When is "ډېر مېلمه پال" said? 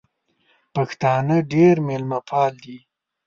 1.53-2.53